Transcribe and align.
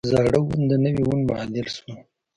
زاړه 0.11 0.39
وون 0.43 0.61
د 0.71 0.73
نوي 0.83 1.03
وون 1.05 1.19
معادل 1.29 1.67
شول. 1.75 1.93